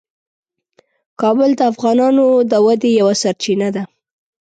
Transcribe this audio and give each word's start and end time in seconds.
کابل 1.21 1.49
د 1.57 1.61
افغانانو 1.71 2.25
د 2.51 2.53
ودې 2.65 2.91
یوه 2.99 3.13
سرچینه 3.21 3.67
ده. 3.75 3.83